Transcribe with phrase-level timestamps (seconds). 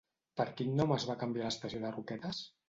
[0.39, 2.43] Per quin nom es va canviar l'estació de Roquetes?